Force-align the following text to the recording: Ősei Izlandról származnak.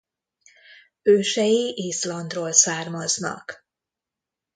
Ősei 1.01 1.73
Izlandról 1.77 2.51
származnak. 2.51 3.65